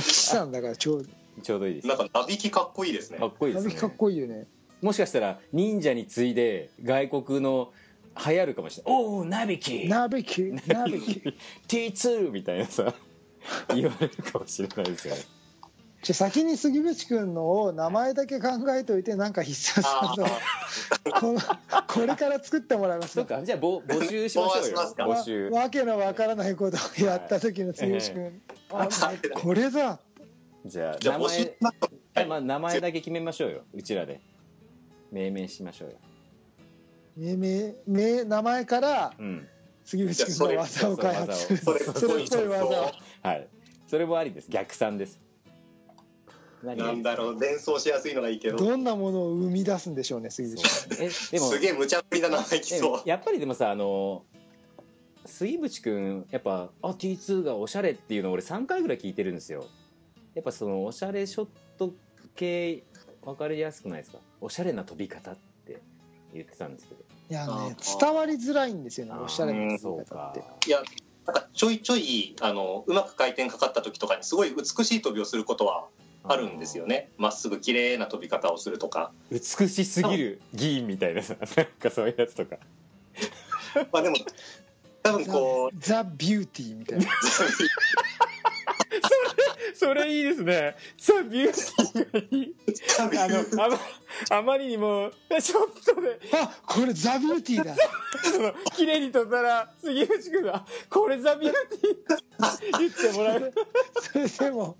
[0.00, 1.06] 岸さんだからちょう
[1.42, 1.86] ちょうどいいです。
[1.86, 3.18] なんかナビキかっこいいですね。
[3.18, 3.68] かっこいいですね。
[3.68, 4.46] ナビキかっこいいよね。
[4.80, 7.72] もしかしたら忍者に次いで外国の
[8.26, 8.94] 流行るかもしれない。
[8.94, 9.86] おおナビキ。
[9.88, 10.42] ナビキ。
[10.66, 11.22] ナビキ。
[11.68, 12.94] T2 みたいなさ
[13.74, 15.22] 言われるかもしれないですよね。
[16.02, 20.26] じゃあ先に杉渕君のを名前だけ考えておいてなんか必殺あ技を
[21.20, 21.40] この
[21.88, 23.14] これから作ってもらいます。
[23.14, 23.42] そうか。
[23.42, 24.94] じゃあぼ募集しましょうよ。
[24.98, 28.88] 募集わわけのわからないことをやった時の杉内君、あ
[29.34, 29.98] これだ。
[30.64, 33.62] じゃあ名前しまあ、名前だけ決めましょうよ。
[33.74, 34.20] うちらで。
[35.12, 35.96] 命名しましょうよ。
[37.16, 39.48] 命名名名前からうん。
[39.84, 41.58] 杉内君の技を開発する。
[41.58, 42.92] それそれっぽい技を
[43.26, 43.48] はい。
[43.86, 44.50] それもありです。
[44.50, 45.20] 逆算です。
[46.62, 47.40] ないんだろう。
[47.40, 48.56] 連想しやすいのがいいけど。
[48.56, 54.24] どんなものを生み出すんでしょうね杉内君そうえでもすげえ無茶ぶりな名前きでそうもやっぱりでもさあの
[55.24, 59.66] 杉渕君やっぱあ T2 がおしゃれっていうのを俺3回ぐらい聞いてるんですよ。
[60.34, 61.92] やっぱそのおしゃれショット
[62.34, 62.84] 系
[63.24, 64.18] 分かりやすくないですか？
[64.40, 65.36] おしゃれな飛び方っ
[65.66, 65.80] て
[66.32, 67.02] 言ってたんですけど。
[67.28, 70.68] いやね伝わりづらいんですよねおしゃれな飛び方って。
[70.68, 70.82] いや
[71.26, 75.86] なんかちょいちょいあのうまく回転かかった時とかにすごい美しい飛びをすることは
[76.22, 77.10] あるんですよね。
[77.18, 79.12] まっすぐ綺麗な飛び方をするとか。
[79.30, 82.56] 美しすぎる議員みたいなさなんかそういうやつとか。
[83.92, 84.16] まあでも
[85.02, 85.76] 多分こう。
[85.78, 87.06] ザ・ビューティーみたいな
[89.78, 90.74] そそれいいですね。
[90.98, 92.54] ザ・ビューティーがいい。
[92.98, 93.78] あのあま
[94.38, 95.10] あまりにも
[95.40, 97.74] ちょっとであこれザ・ビューティーだ。
[98.24, 102.20] その綺麗に撮ったら杉内君が「これザ・ビューティー」
[102.78, 103.52] 言ってもらえる？
[104.28, 104.76] それでも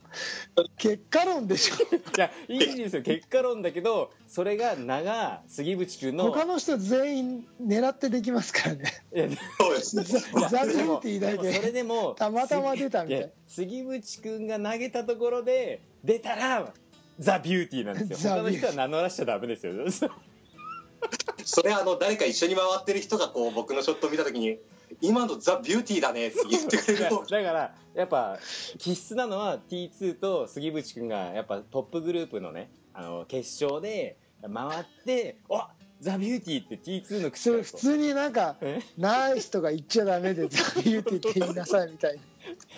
[0.78, 1.76] 結果論でしょ。
[1.76, 3.02] いやいいんですよ。
[3.02, 9.02] 結果論だけどそれが名が杉内君の他の人全員狙ってできますからね。
[9.14, 11.72] いやそうですザ・ザビューティーだでもそれけ。
[11.72, 13.20] でもたまたま出たみたい。
[13.20, 16.72] や杉内君が投げたところで出たら
[17.18, 18.30] ザ・ビューティーなんですよ。
[18.30, 19.72] ザ他の人は名乗らしちゃダメですよ。
[21.44, 24.58] それあの誰か一緒に回ってる人がこう僕のショットを見た時に
[25.00, 27.24] 「今のザ・ビューティーだね」って言ってくれると。
[27.28, 28.38] だからやっぱ
[28.78, 35.70] 気質なのは T2 と杉内君がやっぱトップグループのねあの決勝で回って「あ
[36.00, 38.80] ザ・ビューティー」って T2 の口普通になんかえ？
[38.98, 42.20] ナイスとか言っちゃダメでザ・ビューティーっ て言いなさいみたいな。
[42.20, 42.24] い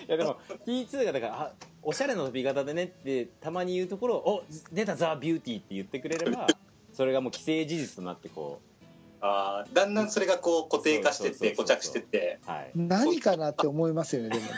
[0.07, 6.47] やでも T2 がだからあおしゃれな飛び方でねってたまに言うところを「お出たザ・ビューティー」って言ってくれれば
[6.93, 8.61] それがもう既成事実となってこ
[9.21, 12.39] あーだんだんそれがこう固定化してって固着してって。
[12.47, 12.71] うはい。
[12.75, 14.51] 何かなって思いますよねでもね。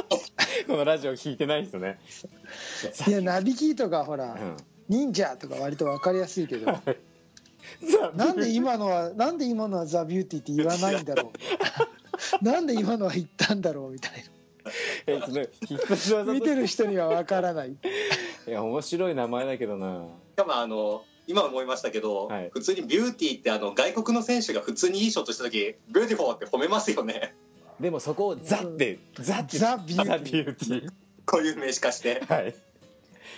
[0.66, 1.98] このラジオ聞いてないですよね。
[3.08, 4.56] いやナビキとかほらうん。
[4.88, 6.66] 忍者とか割と分かりやすいけど。
[7.80, 11.32] ザなんで今のはなんで今のはザ・ビューティーって言わないんだろ
[12.40, 12.44] う。
[12.44, 14.24] なんで今のは言ったんだろうみたい
[15.06, 17.70] えその必殺技とな見てる人には分からない。
[17.70, 20.06] いや面白い名前だけどな。
[20.32, 22.50] しかもあの今思いましたけど、はい。
[22.52, 27.34] 普通にビューティーってあの外国の選手が普通にいいショットした時「beautiful」って褒めますよね。
[27.78, 30.92] でもそこをザってザってザビューティーザビューティー。
[31.24, 32.20] こういう名詞化して。
[32.28, 32.54] はい。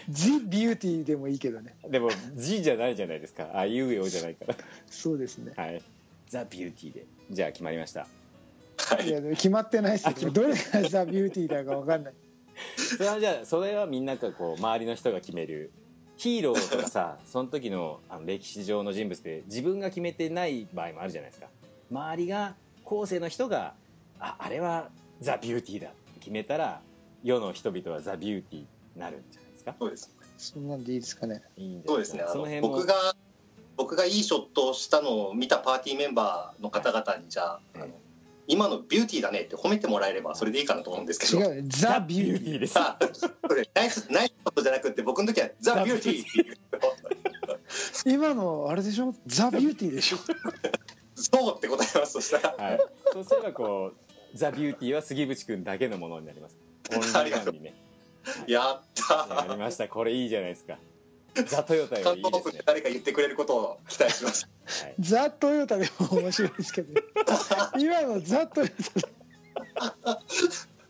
[0.08, 1.76] ジ・ビューティーでもいいけどね。
[1.88, 3.50] でもジじゃないじゃないですか。
[3.54, 4.56] あいうえおじゃないから。
[4.90, 5.52] そうですね。
[5.56, 5.82] はい。
[6.28, 7.06] ザ・ビューティーで。
[7.30, 8.06] じゃあ決まりました。
[9.04, 9.10] い。
[9.10, 10.30] やでも決まってないですよ。
[10.30, 12.14] どれがザ・ビューティーだか分かんない。
[12.76, 15.70] それはじゃあそれはみんながこう周りの人が決める
[16.16, 21.48] ヒーローとかさ その時のあの歴史上の人物で自分が決めてない場合もあるじゃないですか。
[21.90, 23.74] 周りが後世の人が
[24.18, 26.80] ああれはザ・ビューティーだって決めたら
[27.22, 29.74] 世の人々はザ・ビューティーになるんじゃないですか。
[29.78, 30.14] そうです。
[30.38, 31.42] そんなんでいいですかね。
[31.56, 32.22] いいんじゃないそうですね。
[32.22, 32.68] あのその辺も。
[32.70, 32.94] 僕が
[33.76, 37.82] 僕がいいショットをしたのを見たパーティーメンバーの方々にじゃあ,、ええ。
[37.82, 37.92] あの
[38.48, 41.42] 今のビューティーだねって褒めてもらえればそれでいいかなと思うんですけど。
[41.42, 42.74] 違うねザ・ビューティーーです。
[42.74, 48.12] さあこれナイスナイスショットじゃなくて僕の時はザ・ビューティー。
[48.14, 49.14] 今のあれでしょ？
[49.26, 50.16] ザ・ビューティーでしょ？
[51.14, 52.12] そうって答えます。
[52.12, 52.54] そしたら。
[52.56, 52.80] はい、
[53.12, 53.96] そうすればこう
[54.34, 56.56] ザ・ビューティーは杉淵君だけのものになります。
[56.96, 57.74] オンラインにね。
[58.46, 59.86] やったやりました。
[59.86, 60.78] これいいじゃないですか。
[61.44, 62.62] ザ・トヨタよ感りいいですね。
[62.64, 64.48] 誰か言ってくれることを期待します。
[64.64, 64.94] はい。
[64.98, 67.02] ザ・トヨタでも面白いですけど、ね、
[67.78, 68.74] 今のザ・トヨタ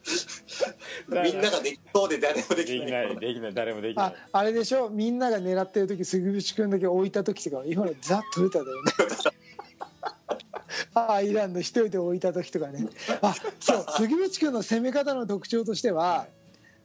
[1.08, 3.54] みんなができそうで誰もでできなきないいできない。
[3.54, 4.06] 誰もできない。
[4.06, 4.90] ああれでしょ？
[4.90, 8.92] みんなが狙ってる時杉渕君だけ置いた時とか今のザ・トヨタだよね。
[10.94, 12.86] アイランド一人で置いた時とかね。
[13.20, 16.26] あそう杉渕君の攻め方の特徴としては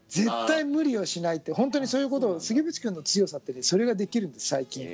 [0.10, 4.88] 絶対無理をしないって本当にそういうことを杉渕君の強さってねそれができるんです最近。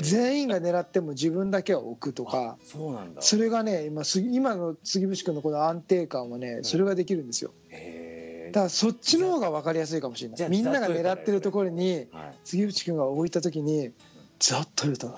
[0.00, 3.22] 全員が狙っても自分だけは置くとかそうなんだ。
[3.22, 7.52] それがね今す今の杉渕君のこの安定感はねそれができるんですよ。
[7.70, 10.48] へだからそっちの方が分かりやすいかもしれない。
[10.48, 12.06] みんなが狙ってるところに
[12.44, 13.92] 杉内君が置いた時に
[14.38, 15.14] ザ・トヨタ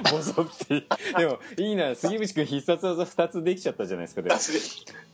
[0.10, 0.86] ボソって。
[1.16, 1.94] でもいいな。
[1.94, 4.36] 杉淵君必殺技2つできちゃったじゃないですかでも。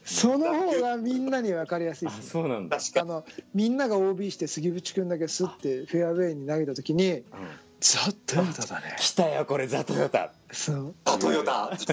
[0.04, 3.10] その方がみんなに分かりやすいあですそうなんだ、確かに。
[3.10, 7.24] あのみんなが OB して杉内君だけスッてフェアウェイに投げた時にうん、
[7.80, 8.96] ザ・トヨタだね。
[8.98, 10.32] 来たよこれザ・トヨタ。
[10.52, 10.94] そう。
[11.04, 11.76] あトヨタ。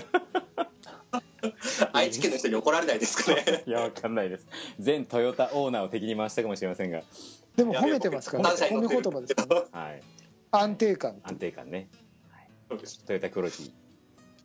[1.92, 3.64] 愛知県の人に怒られないですかね。
[3.66, 4.48] いやわかんないです。
[4.80, 7.02] 全トヨタオーナーを敵に回したかもしれませんが。
[7.56, 9.68] でも褒めてますから、ね、褒め言葉ですからね。
[9.72, 10.02] はい。
[10.52, 11.88] 安定感安定感ね
[12.74, 13.04] そうです。
[13.06, 13.72] トヨタクオリティ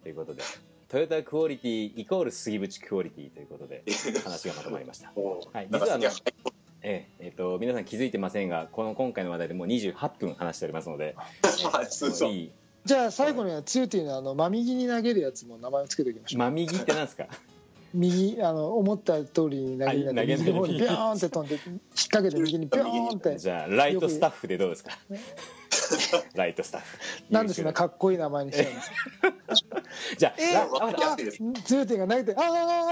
[0.02, 0.42] ということで。
[0.88, 3.82] トヨタクオリティイコール杉淵クオリティということで
[4.24, 5.12] 話がまとまりました。
[5.52, 5.68] はい。
[5.70, 6.04] 実はあの
[6.80, 11.14] えええっと皆さん気づいてませんがこの今回の話題でもう28分話しておりますので、
[11.72, 12.28] はいえそうそう。
[12.28, 12.52] もういい。
[12.84, 16.38] じゃあ最後にはツーティーのあの真右に投げるやつも名前をつけておきましょう。
[16.38, 17.26] 真右ってなんですか？
[17.98, 21.62] 右あの思った通りに投げにない投げ右の方にビョーンって飛んで引っ
[22.11, 23.38] 掛けて右にビョーンって。
[23.38, 24.92] じゃあライトスタッフでどうですか？
[26.34, 26.98] ライトスタッフ。
[27.30, 29.82] なんでそんなかっこいい名前にしちゃうんですか
[30.18, 32.40] じゃあ、えーティーが投げてあ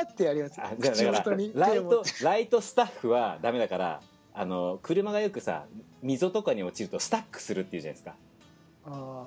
[0.05, 4.01] ーってやるやつあじゃあだライトライトスタッフはダメだから
[4.35, 5.67] あの車がよくさ
[6.03, 8.17] 溝とかに落ちるとスタックするっていうじゃないですか。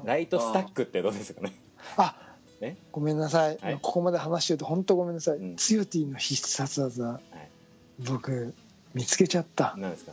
[0.06, 1.54] ライトスタックってどうですかね？
[1.98, 2.16] あ
[2.62, 2.78] ね。
[2.92, 3.80] ごめんなさい、はい。
[3.82, 5.56] ここまで話してると本当ごめんなさい、うん。
[5.56, 8.04] ツーティーの必殺技、い。
[8.06, 8.54] 僕
[8.94, 9.76] 見つけちゃった。
[9.78, 10.12] 何ですか？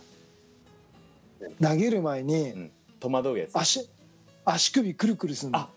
[1.61, 2.71] 投げる前にうん。
[2.99, 3.51] 戸惑うやつ。
[3.57, 3.89] 足
[4.45, 5.59] 足首くるくるするの。
[5.59, 5.69] あ。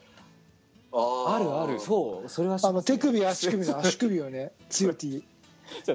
[0.93, 1.81] ああるある。
[1.81, 2.29] そう。
[2.29, 5.23] それは知ってあの手首足首の 足首をね強ティ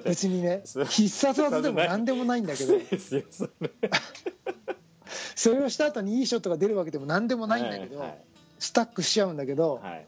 [0.04, 2.74] 別にね必殺技でも何でもないんだけど。
[5.36, 8.18] それをした後にいいショットが出るわけでも何でもないんだけど、はい。
[8.58, 10.08] スタックしちゃうんだけど、はい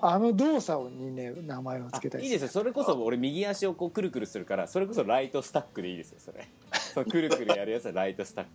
[0.00, 2.48] あの動作にね名前をあ付けたいいいですよ。
[2.48, 6.48] それこそ俺右足をこうくるくるするからそれこそライトスタックでいいですよそれ。
[6.92, 8.50] そのくるくるやるやつはライトスタック。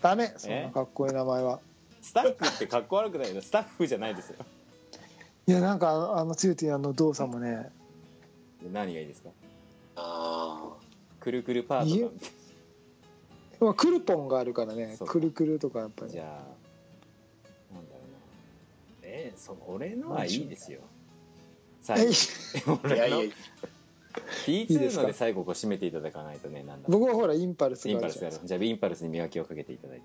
[0.00, 1.60] ダメそんなかっこいい名前は
[2.00, 4.36] スタックってかっこ悪くないよスタッフじゃないですよ。
[5.48, 7.70] いやなんかあのあの強ティあの動作もね。
[8.62, 9.30] で何がいいですか？
[9.96, 10.74] あ
[11.20, 12.30] くるくるパートナーみたい
[13.60, 14.96] まあクルポンがあるからね。
[15.04, 16.08] くるくるとかやっぱり。
[16.08, 16.55] なじゃあ
[19.18, 20.70] えー、そ俺のはいいです。
[20.72, 20.80] よ。
[21.80, 22.10] 最え
[22.60, 22.96] 後俺の？
[22.96, 23.16] やいや。
[24.46, 25.02] T2 いいですか？
[25.02, 26.88] ので最後こう締めていただかないとねなんだ。
[26.90, 28.40] 僕はほらインパルスインがあるじゃないですか。
[28.40, 28.60] パルスやろう。
[28.60, 30.04] じゃあインパルスに磨きをかけていただいて。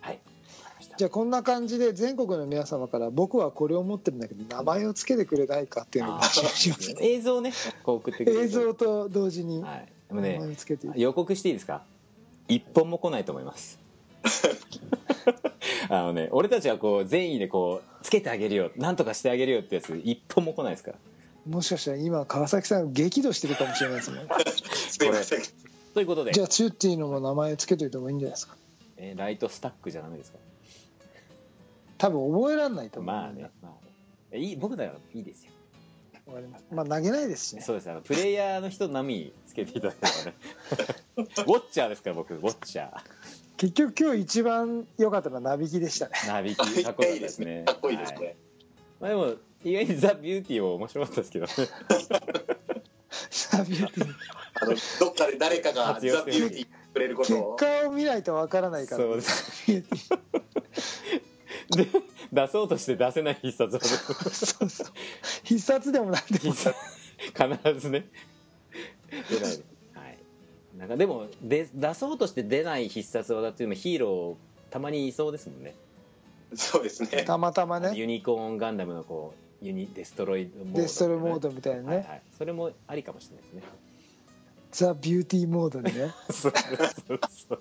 [0.00, 0.18] はい。
[0.96, 7.52] じゃあこんな感じで全国の皆様から僕はこれを持ってるんだけど名前を付けてくれないかっていうのをあ募集しますー映像ね。
[7.82, 9.88] こう送ってくれ映像と同時にはい。
[10.08, 11.00] でも名前ねを付けて。
[11.00, 11.82] 予告していいですか？
[12.48, 13.78] 一本も来ないと思います
[15.88, 20.92] あのね俺たちはこう善意でこうつけてあげるよなんとかしてあげるよってやつ一本も来ないですか？
[20.92, 20.98] ら
[21.46, 24.20] もしかしたら今川崎さん激怒してるかもしれないですね
[24.90, 25.42] すいません。
[25.92, 26.32] ということで。
[26.32, 28.56] じゃあチュッティのも名前付けといた方がいいんじゃないですか？
[28.96, 30.38] えーライトスタックじゃダメですか？
[31.98, 33.92] 多分覚えられないと思うまあねまあね。
[34.32, 35.52] えいい僕ならいいですよ。
[36.26, 36.64] わかります。
[36.72, 37.60] まあ投げないですしね。
[37.62, 37.90] そうです。
[37.90, 40.34] あのプレイヤーの人並みにつけていただければね。
[41.16, 41.26] ウォ
[41.58, 42.34] ッチャーですから僕。
[42.34, 43.00] ウォッチャー
[43.56, 46.12] 結局今日一番良かったのはナビキでしたね。
[46.26, 47.64] ナビキかっこよかったですね。
[47.66, 48.36] かっこいいですはね
[49.00, 51.52] まあ、でも意外にザ・ビューティーも面白かったですけどね。
[53.52, 59.02] ナビキあのどっかで誰かがザ・ビューティーくれること結を果を見ないとわからないから。
[59.04, 59.70] そうです。
[61.70, 61.86] で
[62.32, 63.88] 出そうとして出せない必殺技。
[63.88, 64.86] そうそう。
[65.44, 66.76] 必殺でもなんでも必殺
[67.32, 68.08] 必ずね。
[69.30, 69.73] 出ない
[70.78, 75.74] なんかでもで出そうとして出ない必殺技っていうのもヒーローたまにいそうですもんね。
[76.54, 77.24] そうですね。
[77.24, 77.92] たまたまね。
[77.94, 83.62] ユニコーンガンダムのこうユニデストロイドモード、デストロイモードみたいなね、はいはい、それもありかもしれないですね。
[84.72, 86.12] ザ・ビューティーモードでね。
[86.30, 87.60] そうそうそう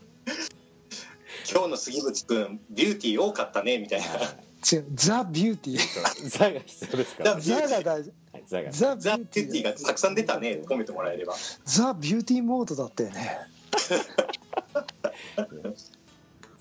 [1.52, 4.06] 今日の杉口くんビューティー多かったねみたいな。
[4.06, 6.30] 違うザ・ビューティー。
[6.30, 8.12] ザが必要ですかザが大事
[8.52, 10.62] はい、ザがザ・ビザ・ューティビューティーーがたくさん出たね。
[10.66, 11.36] 褒めてもらえれば。
[11.66, 13.40] ザ・ビューティーモードだったよね。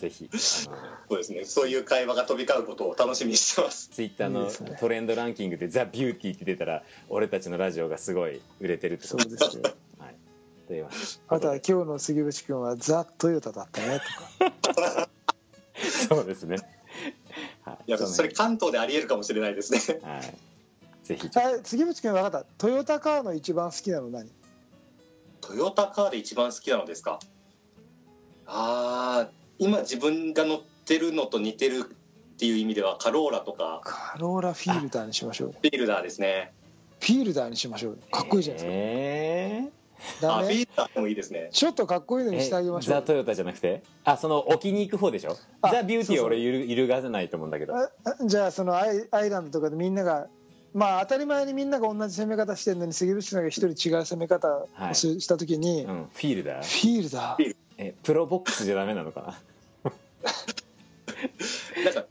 [0.02, 0.68] ぜひそ
[1.10, 1.44] うですね。
[1.44, 3.88] そういう会話が飛び交うことを楽しみにしてます。
[3.90, 9.62] ツイッターのトレンドランキングで「ザ・ビューティー」って出たら俺たちのラジオがすごい売れてるってそことうですよ。
[10.00, 10.16] はい、
[10.66, 10.88] という
[11.28, 14.00] あとは今日の杉渕君はザ・トヨタだったね
[14.64, 15.08] とか。
[16.08, 16.56] そうですね、
[17.62, 20.00] はい、いやのそれ関東でありえるかもしれないですね。
[20.02, 20.51] はい
[21.02, 21.28] ぜひ。
[21.64, 22.44] 杉渕君分かった？
[22.58, 24.30] トヨタカーの一番好きなの何？
[25.40, 27.18] トヨタカーで一番好きなのですか？
[28.46, 33.80] あー今自分が乗ってるのと似てるっていう意味ではカローラとか。
[33.84, 35.48] カローラフィールダーにしましょう。
[35.48, 36.52] よフィールダーですね。
[37.00, 37.92] フィールダーにしましょう。
[37.92, 39.68] よかっこいいじゃないですか、え
[40.20, 40.42] ダメ？
[40.44, 41.48] あフィールダーでもいいですね。
[41.52, 42.94] ちょっとかっこいいのーにしてあげましょう。
[42.94, 43.82] ザ・トヨタじゃなくて？
[44.04, 45.36] あその置きに行く方でしょ？
[45.62, 47.74] あザ・ビューティーは俺揺るがせないと思うんだけど。
[48.24, 50.28] じゃあそのアイアイランドとかでみんなが
[50.74, 54.94] まあ当たり前にみんなが同じ攻め方してるのに杉渕さんが一人違う攻め方をはい。
[54.94, 56.08] し,、た時に、うん。
[56.12, 56.62] フィールダー？
[56.62, 57.56] フィールダー。
[57.78, 59.92] えプロボックスじゃダメなのかな？
[61.84, 62.04] なんか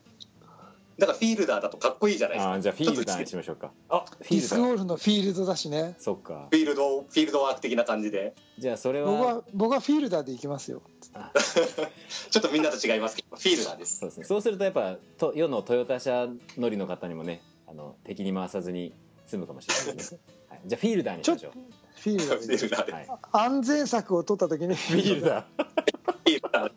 [0.97, 2.53] なんかフィールダーだとかっこいいじゃないですか。
[2.53, 3.71] あーじゃあフィールダーにしましょうか。
[3.89, 4.29] あフィールダー。
[4.29, 5.95] ディスクゴールのフィールドだしね。
[5.97, 6.47] そっか。
[6.51, 8.35] フィールドフィールドワーク的な感じで。
[8.59, 10.83] じゃあそれ僕はは僕はフィールダーで行きますよ。
[11.15, 11.31] あ。
[12.29, 13.97] ちょっとみんなと違いますけどフィールダーです。
[13.97, 14.25] そうですね。
[14.25, 17.41] そうするとやっぱと世のトヨタ車乗りの方にもね
[17.71, 18.93] あの敵に回さずに
[19.25, 20.03] 済むかもしれないで。
[20.03, 21.51] すね、はい、じゃあフィールダーにしましょう。
[21.95, 22.91] フィールダフーでィールダーで。
[22.91, 24.75] はい、安全策を取った時に。
[24.75, 26.71] フフィールダー。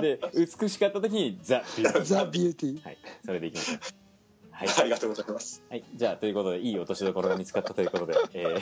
[0.00, 2.04] で美しかった時にザ・フィールダー。
[2.04, 2.84] ザ・ビューティー。
[2.84, 2.98] はい。
[3.24, 3.78] それでいきましょう。
[4.52, 5.62] はい、ありがとうございます。
[5.68, 8.60] はい、じゃあということでいい落としどころが見つかったということで、えー、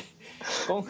[0.67, 0.85] 今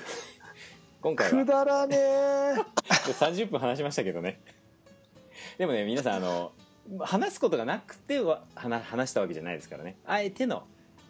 [1.02, 1.44] 今回は。
[1.44, 2.54] くだらねえ
[2.88, 4.40] 30分話しましたけどね。
[5.58, 6.52] でもね皆さんあの
[6.98, 9.96] 話すことがなくては話話したわけじゃないですからね。
[10.06, 10.64] あえての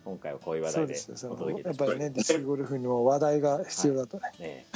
[0.05, 4.19] 今回はこういう話そう題でお届けいやっぱりねディスクゴルフにも話題が必要だと。
[4.19, 4.67] ね、ね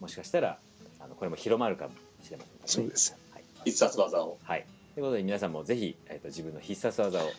[0.00, 0.58] もしかしたら
[0.98, 2.60] あのこれも広まるかもしれませんね。
[2.66, 3.10] そうです。
[3.12, 4.38] よはい、必殺技を。
[4.42, 7.30] はい、ということで皆さんもぜひ、えー、と自分の必殺技を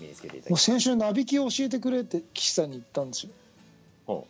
[0.00, 3.32] 身につけていただきもう先週ナビキを教えてくれって岸さんに言ったんですよ。
[4.06, 4.26] ほ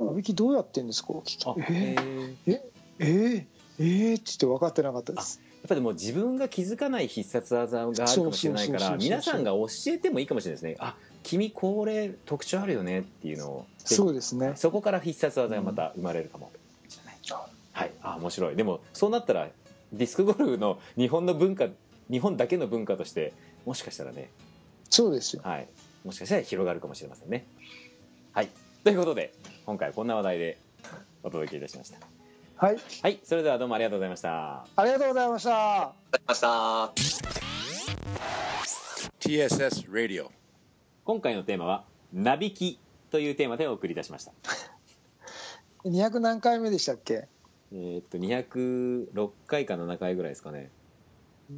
[0.00, 1.14] 阿部木どうやってんですか？
[1.46, 1.96] あえへー。
[1.96, 2.62] ー、え
[2.98, 3.44] えー、
[3.78, 5.40] えー、って言って分かってなかったです。
[5.44, 10.76] やっぱりもう自分が気づかない必殺技があるかもしれないから皆さんが教えてもいいかもしれないですね。
[10.78, 14.52] あ君これ特徴あるよねっていうのをそうですね。
[14.56, 16.50] そこから必殺技がまた生まれるかも。
[16.88, 17.16] しれない、
[17.72, 17.92] はい。
[18.02, 18.56] あ面白い。
[18.56, 19.48] でもそうなったら
[19.92, 21.68] ディスクゴルフの日本の文化
[22.10, 23.32] 日本だけの文化として
[23.64, 24.30] もしかしたらね。
[24.90, 25.42] そうですよ。
[25.44, 25.68] はい。
[26.04, 27.46] もしかしたら広がるかもしれませんね。
[28.32, 28.48] はい。
[28.82, 29.32] ということで
[29.64, 30.58] 今回はこんな話題で
[31.22, 32.11] お届けいたしました
[32.62, 32.76] はい。
[33.02, 34.64] はいそれではどうもありがとうございました。
[34.76, 35.82] ありがとうございました。
[35.82, 36.94] ありがとうございま
[39.48, 39.58] した。
[39.58, 40.28] TSS Radio.
[41.04, 41.84] 今回のテーマは
[42.14, 42.78] 「なびき」
[43.10, 44.32] というテーマでお送りいたしました。
[45.84, 47.26] 200何回目でしたっけ？
[47.72, 50.70] えーっと206回か7回ぐらいですかね。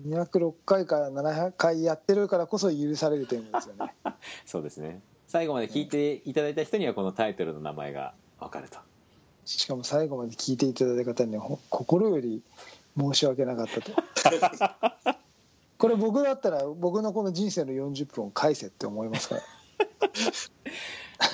[0.06, 3.94] 206回から700回やってるからこそ許されるテーマですよね。
[4.46, 5.02] そうですね。
[5.26, 8.78] 最後まで聞いていただいた人にはこのタイトルの名前が分かると
[9.44, 12.42] しかも最後まで聞いていただいた方にはほ心より
[12.98, 13.92] 申し訳なかったと。
[15.78, 19.42] これ僕だったら僕のこの人生の40分を返せって思いますから。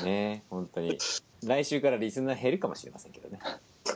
[0.05, 0.99] ね本当に。
[1.45, 3.39] 来週からリスナー減るかもしれませんけどね。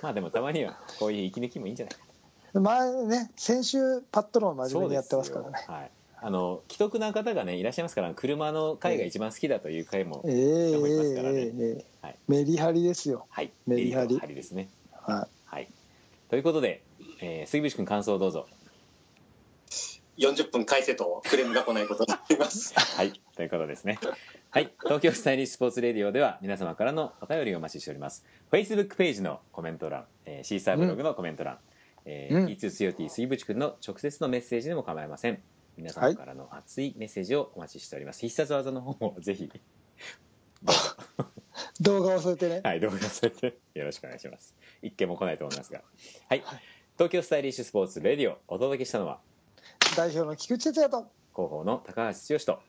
[0.02, 5.64] まあでもたまにはこういう息抜きもいいんじゃないか前ね先週パットロン真面目にやってますからね。
[5.66, 5.90] はい
[6.26, 11.40] あの既得な方がねいらっしゃいますから車の回が一番好きだという回も、えええ人もいますからね。
[11.40, 12.16] えええはい。
[12.28, 13.26] メリハリですよ。
[13.28, 13.52] はい。
[13.66, 14.14] メリハリ。
[14.14, 14.70] メハリですね。
[14.90, 15.68] ははい。
[16.30, 16.82] ということで、
[17.20, 18.46] えー杉渕君感想をどうぞ。
[20.16, 22.72] 40分返せとクレームが来ないことになります。
[22.96, 23.98] はい、ということですね。
[24.48, 28.24] はい、東京スタイリッシュスポーツレディオでは皆様からのお便りをお待ちしております。
[28.50, 31.58] Facebook ページのコメント欄、えーシーサーブログのコメント欄、
[32.06, 32.44] えうん。
[32.46, 35.42] ー、T2COT 杉渕くんの直接のメッセージでも構いません。
[35.76, 38.20] 皆様からの熱いメッセージをお待ちしております。
[38.20, 39.50] 必殺技の方もぜひ、
[41.80, 44.54] 動画を添えてねはい、動画添えてよろしくお願いします。
[44.82, 45.82] 一件も来ないと思いますが。
[46.28, 46.44] はい、
[46.94, 49.20] 東京スタイリッシュスポーツレディオお届けしたのは、
[49.96, 52.60] 代表の菊池哲也と広報の高橋剛と、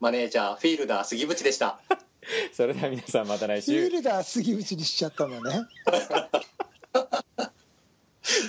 [0.00, 1.80] マネージャー、フィールダー、杉渕でした。
[2.52, 3.92] それでは皆さんまた来週フィー。
[3.96, 5.66] ルダー杉内にしちゃったのね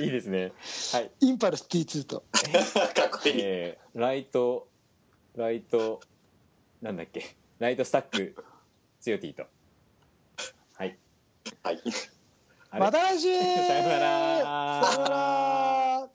[0.02, 0.54] いいですね。
[0.91, 1.12] はい。
[1.22, 2.24] インパルス T2 と
[2.96, 3.34] かっこいい。
[3.39, 4.68] えー、ライト、
[5.36, 6.02] ライト、
[6.82, 8.36] なんだっけ、ライトスタック、
[9.00, 9.46] ツヨティと。
[10.76, 10.98] はい。
[11.62, 11.82] はい。
[12.80, 16.10] また来週 さようならさようなら